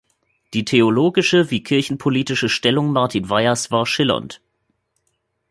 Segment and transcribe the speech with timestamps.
[0.55, 4.41] Die theologische wie kirchenpolitische Stellung Martin Weihers war schillernd.